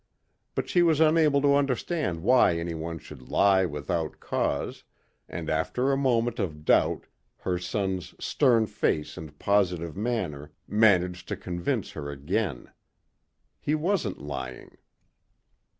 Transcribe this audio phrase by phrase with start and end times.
[0.55, 4.83] But she was unable to understand why anyone should lie without cause
[5.29, 7.05] and after a moment of doubt
[7.41, 12.71] her son's stern face and positive manner managed to convince her again.
[13.59, 14.79] He wasn't lying.